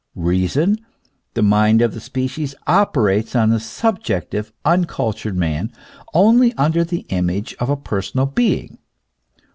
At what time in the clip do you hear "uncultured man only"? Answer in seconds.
4.65-6.55